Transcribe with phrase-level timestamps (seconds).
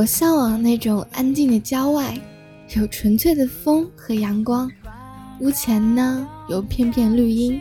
[0.00, 2.18] 我向往那种安静的郊外，
[2.74, 4.66] 有纯粹的风和阳光，
[5.40, 7.60] 屋前呢有片片绿荫，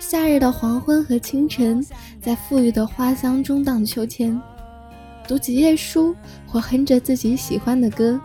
[0.00, 1.84] 夏日的黄昏和清晨，
[2.18, 4.40] 在馥郁的花香中荡秋千，
[5.28, 8.18] 读几页书或哼着自己喜欢的歌，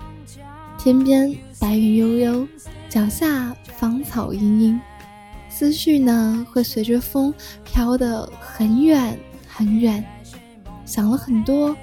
[0.77, 2.47] 天边白云悠悠，
[2.87, 4.79] 脚下芳草茵茵，
[5.49, 7.33] 思绪呢会随着风
[7.65, 10.01] 飘得很远很远，
[10.85, 11.75] 想了很多。